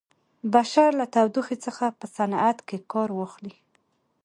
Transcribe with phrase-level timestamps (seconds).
[0.53, 3.55] بشر له تودوخې څخه په صنعت کې کار واخلي.